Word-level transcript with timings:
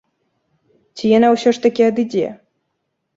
Ці 0.95 1.11
яна 1.17 1.29
ўсё 1.35 1.49
ж 1.57 1.61
такі 1.65 1.83
адыдзе? 1.89 2.25